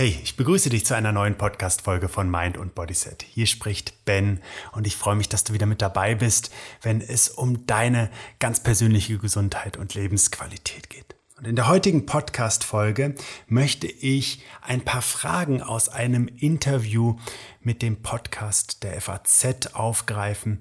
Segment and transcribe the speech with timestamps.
[0.00, 3.22] Hey, ich begrüße dich zu einer neuen Podcast-Folge von Mind und Bodyset.
[3.22, 4.40] Hier spricht Ben
[4.72, 8.62] und ich freue mich, dass du wieder mit dabei bist, wenn es um deine ganz
[8.62, 11.16] persönliche Gesundheit und Lebensqualität geht.
[11.36, 13.14] Und in der heutigen Podcast-Folge
[13.46, 17.18] möchte ich ein paar Fragen aus einem Interview
[17.60, 20.60] mit dem Podcast der FAZ aufgreifen,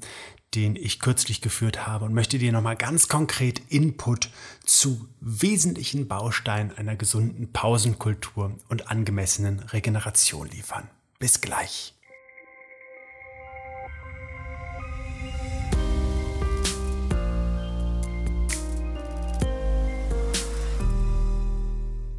[0.55, 4.31] den ich kürzlich geführt habe und möchte dir nochmal ganz konkret Input
[4.65, 10.89] zu wesentlichen Bausteinen einer gesunden Pausenkultur und angemessenen Regeneration liefern.
[11.19, 11.93] Bis gleich.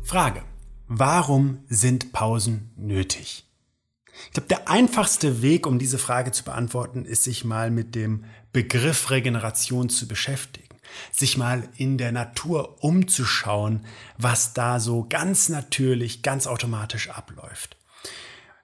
[0.02, 0.42] Frage.
[0.88, 3.49] Warum sind Pausen nötig?
[4.26, 8.24] Ich glaube, der einfachste Weg, um diese Frage zu beantworten, ist, sich mal mit dem
[8.52, 10.68] Begriff Regeneration zu beschäftigen.
[11.12, 13.86] Sich mal in der Natur umzuschauen,
[14.18, 17.76] was da so ganz natürlich, ganz automatisch abläuft.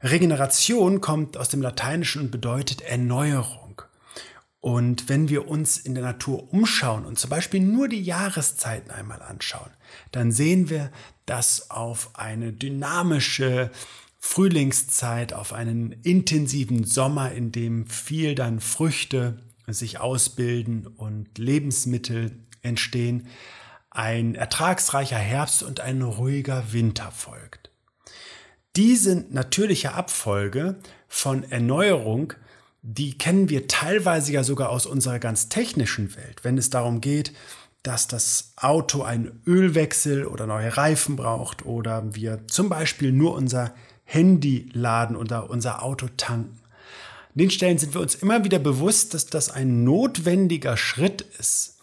[0.02, 3.82] Regeneration kommt aus dem Lateinischen und bedeutet Erneuerung.
[4.60, 9.23] Und wenn wir uns in der Natur umschauen und zum Beispiel nur die Jahreszeiten einmal
[9.23, 9.70] anschauen,
[10.10, 10.90] dann sehen wir,
[11.24, 13.70] dass auf eine dynamische,
[14.27, 23.29] Frühlingszeit, auf einen intensiven Sommer, in dem viel dann Früchte sich ausbilden und Lebensmittel entstehen,
[23.88, 27.71] ein ertragsreicher Herbst und ein ruhiger Winter folgt.
[28.74, 32.35] Diese natürliche Abfolge von Erneuerung,
[32.82, 37.32] die kennen wir teilweise ja sogar aus unserer ganz technischen Welt, wenn es darum geht,
[37.85, 43.73] dass das Auto einen Ölwechsel oder neue Reifen braucht oder wir zum Beispiel nur unser
[44.07, 46.59] Handy laden oder unser Auto tanken.
[47.29, 51.79] An den Stellen sind wir uns immer wieder bewusst, dass das ein notwendiger Schritt ist,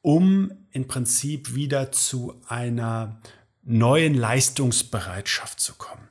[0.00, 3.20] um im Prinzip wieder zu einer
[3.64, 6.08] neuen Leistungsbereitschaft zu kommen.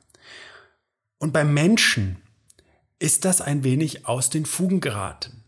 [1.18, 2.16] Und beim Menschen
[2.98, 5.41] ist das ein wenig aus den Fugen geraten.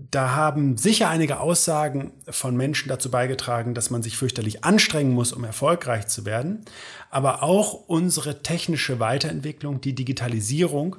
[0.00, 5.32] Da haben sicher einige Aussagen von Menschen dazu beigetragen, dass man sich fürchterlich anstrengen muss,
[5.32, 6.64] um erfolgreich zu werden.
[7.10, 10.94] Aber auch unsere technische Weiterentwicklung, die Digitalisierung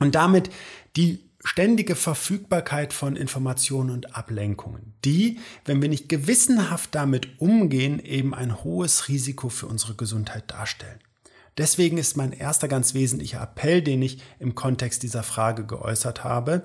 [0.00, 0.50] und damit
[0.96, 8.34] die ständige Verfügbarkeit von Informationen und Ablenkungen, die, wenn wir nicht gewissenhaft damit umgehen, eben
[8.34, 11.00] ein hohes Risiko für unsere Gesundheit darstellen.
[11.56, 16.64] Deswegen ist mein erster ganz wesentlicher Appell, den ich im Kontext dieser Frage geäußert habe,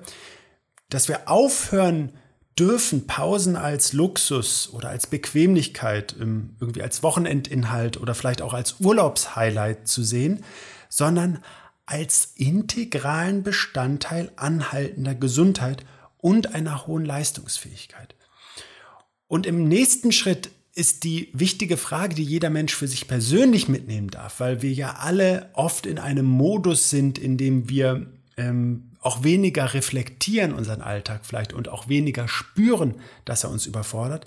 [0.90, 2.12] dass wir aufhören
[2.58, 9.88] dürfen, Pausen als Luxus oder als Bequemlichkeit, irgendwie als Wochenendinhalt oder vielleicht auch als Urlaubshighlight
[9.88, 10.44] zu sehen,
[10.88, 11.42] sondern
[11.86, 15.84] als integralen Bestandteil anhaltender Gesundheit
[16.18, 18.14] und einer hohen Leistungsfähigkeit.
[19.26, 24.08] Und im nächsten Schritt ist die wichtige Frage, die jeder Mensch für sich persönlich mitnehmen
[24.08, 29.22] darf, weil wir ja alle oft in einem Modus sind, in dem wir ähm, auch
[29.24, 34.26] weniger reflektieren unseren Alltag vielleicht und auch weniger spüren, dass er uns überfordert,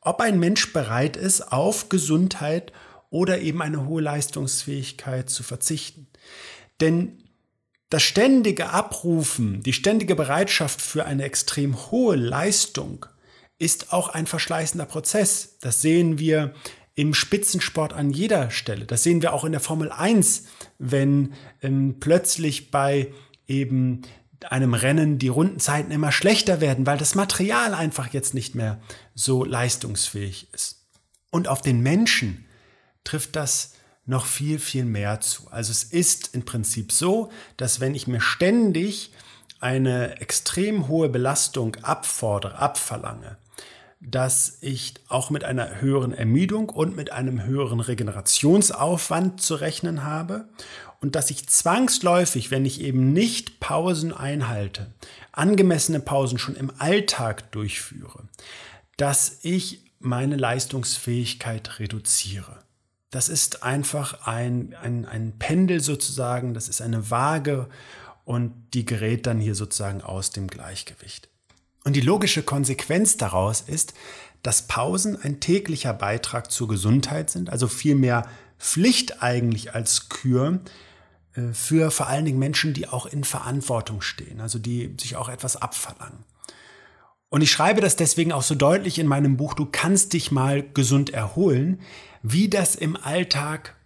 [0.00, 2.72] ob ein Mensch bereit ist, auf Gesundheit
[3.10, 6.06] oder eben eine hohe Leistungsfähigkeit zu verzichten.
[6.80, 7.22] Denn
[7.90, 13.06] das ständige Abrufen, die ständige Bereitschaft für eine extrem hohe Leistung
[13.58, 15.58] ist auch ein verschleißender Prozess.
[15.60, 16.54] Das sehen wir
[16.94, 18.86] im Spitzensport an jeder Stelle.
[18.86, 20.44] Das sehen wir auch in der Formel 1,
[20.78, 23.12] wenn ähm, plötzlich bei
[23.50, 24.02] eben
[24.48, 28.80] einem Rennen die Rundenzeiten immer schlechter werden, weil das Material einfach jetzt nicht mehr
[29.14, 30.86] so leistungsfähig ist.
[31.30, 32.46] Und auf den Menschen
[33.04, 33.74] trifft das
[34.06, 35.48] noch viel, viel mehr zu.
[35.50, 39.12] Also es ist im Prinzip so, dass wenn ich mir ständig
[39.60, 43.36] eine extrem hohe Belastung abfordere, abverlange,
[44.00, 50.48] dass ich auch mit einer höheren Ermüdung und mit einem höheren Regenerationsaufwand zu rechnen habe
[51.00, 54.92] und dass ich zwangsläufig, wenn ich eben nicht Pausen einhalte,
[55.32, 58.24] angemessene Pausen schon im Alltag durchführe,
[58.96, 62.58] dass ich meine Leistungsfähigkeit reduziere.
[63.10, 67.68] Das ist einfach ein, ein, ein Pendel sozusagen, das ist eine Waage
[68.24, 71.28] und die gerät dann hier sozusagen aus dem Gleichgewicht.
[71.84, 73.94] Und die logische Konsequenz daraus ist,
[74.42, 78.26] dass Pausen ein täglicher Beitrag zur Gesundheit sind, also vielmehr
[78.58, 80.60] Pflicht eigentlich als Kür
[81.34, 85.28] äh, für vor allen Dingen Menschen, die auch in Verantwortung stehen, also die sich auch
[85.28, 86.24] etwas abverlangen.
[87.28, 90.62] Und ich schreibe das deswegen auch so deutlich in meinem Buch, du kannst dich mal
[90.62, 91.80] gesund erholen,
[92.22, 93.76] wie das im Alltag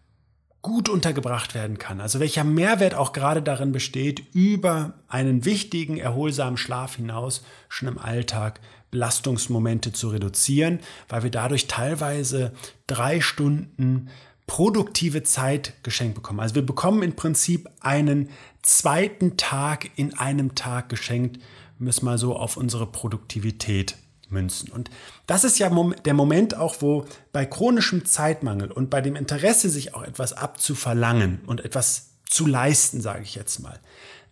[0.64, 2.00] gut untergebracht werden kann.
[2.00, 7.98] Also welcher Mehrwert auch gerade darin besteht, über einen wichtigen, erholsamen Schlaf hinaus schon im
[7.98, 10.80] Alltag Belastungsmomente zu reduzieren,
[11.10, 12.54] weil wir dadurch teilweise
[12.86, 14.08] drei Stunden
[14.46, 16.40] produktive Zeit geschenkt bekommen.
[16.40, 18.30] Also wir bekommen im Prinzip einen
[18.62, 21.42] zweiten Tag in einem Tag geschenkt,
[21.78, 23.96] müssen mal so auf unsere Produktivität
[24.34, 24.70] münzen.
[24.70, 24.90] Und
[25.26, 25.70] das ist ja
[26.04, 31.40] der Moment auch, wo bei chronischem Zeitmangel und bei dem Interesse, sich auch etwas abzuverlangen
[31.46, 33.80] und etwas zu leisten, sage ich jetzt mal,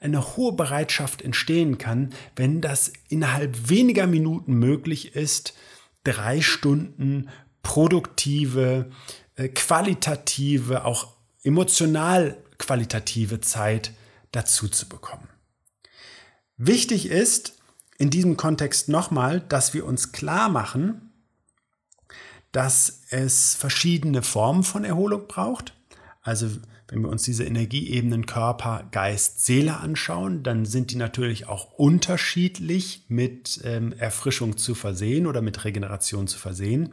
[0.00, 5.54] eine hohe Bereitschaft entstehen kann, wenn das innerhalb weniger Minuten möglich ist,
[6.04, 7.30] drei Stunden
[7.62, 8.90] produktive,
[9.36, 11.14] äh, qualitative, auch
[11.44, 13.92] emotional qualitative Zeit
[14.32, 15.28] dazu zu bekommen.
[16.56, 17.58] Wichtig ist
[18.02, 21.12] in diesem Kontext nochmal, dass wir uns klar machen,
[22.50, 25.72] dass es verschiedene Formen von Erholung braucht.
[26.20, 26.50] Also
[26.88, 33.04] wenn wir uns diese Energieebenen Körper, Geist, Seele anschauen, dann sind die natürlich auch unterschiedlich
[33.06, 36.92] mit ähm, Erfrischung zu versehen oder mit Regeneration zu versehen.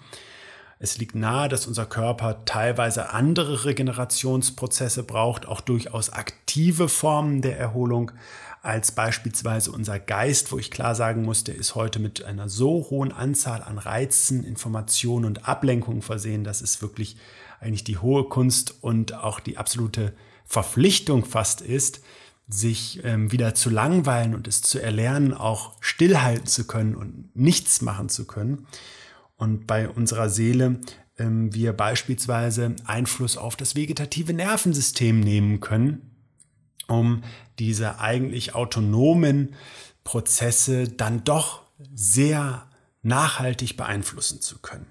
[0.82, 7.60] Es liegt nahe, dass unser Körper teilweise andere Regenerationsprozesse braucht, auch durchaus aktive Formen der
[7.60, 8.14] Erholung,
[8.62, 12.88] als beispielsweise unser Geist, wo ich klar sagen muss, der ist heute mit einer so
[12.90, 17.18] hohen Anzahl an Reizen, Informationen und Ablenkungen versehen, dass es wirklich
[17.60, 20.14] eigentlich die hohe Kunst und auch die absolute
[20.46, 22.02] Verpflichtung fast ist,
[22.48, 27.82] sich ähm, wieder zu langweilen und es zu erlernen, auch stillhalten zu können und nichts
[27.82, 28.66] machen zu können
[29.40, 30.80] und bei unserer Seele
[31.18, 36.12] ähm, wir beispielsweise Einfluss auf das vegetative Nervensystem nehmen können,
[36.88, 37.24] um
[37.58, 39.56] diese eigentlich autonomen
[40.04, 41.64] Prozesse dann doch
[41.94, 42.68] sehr
[43.02, 44.88] nachhaltig beeinflussen zu können.